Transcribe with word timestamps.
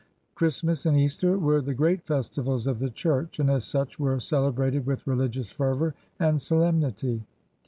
Christ 0.33 0.63
mas 0.63 0.87
and 0.87 0.97
Easter 0.99 1.37
were 1.37 1.61
the 1.61 1.75
great 1.75 2.01
festivals 2.01 2.65
of 2.65 2.79
the 2.79 2.89
Church 2.89 3.37
and 3.37 3.51
as 3.51 3.65
such 3.65 3.99
were 3.99 4.19
celebrated 4.19 4.87
with 4.87 5.05
religious 5.05 5.51
fervor 5.51 5.93
and 6.19 6.41
solemnity. 6.41 7.23